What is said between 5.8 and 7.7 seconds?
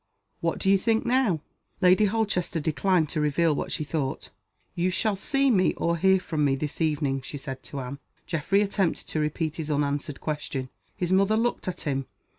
hear from me, this evening," she said